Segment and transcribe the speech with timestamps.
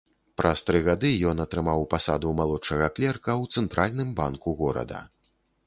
[0.41, 5.07] Праз тры гады ён атрымаў пасаду малодшага клерка ў цэнтральным банку горада.